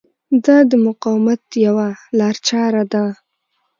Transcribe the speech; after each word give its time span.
دا 0.45 0.57
د 0.69 0.71
مقاومت 0.87 1.41
یوه 1.65 1.87
لارچاره 2.19 2.83
ده. 2.91 3.03